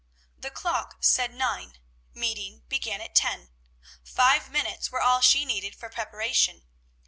[0.35, 1.77] The clock said nine;
[2.11, 3.51] meeting began at ten.
[4.03, 6.65] Five minutes were all she needed for preparation.